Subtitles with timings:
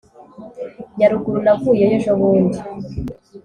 [0.97, 2.59] nyaruguru navuyeyo ejo bundi